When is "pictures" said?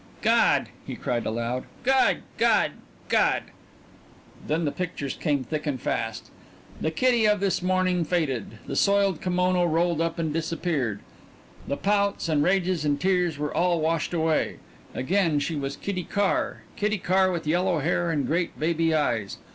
4.71-5.13